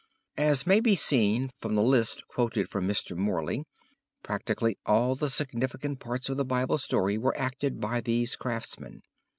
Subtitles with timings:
[0.39, 3.15] As may be seen from the list quoted from Mr.
[3.15, 3.65] Morley,
[4.23, 9.03] practically all the significant parts of the Bible story were acted by these craftsmen.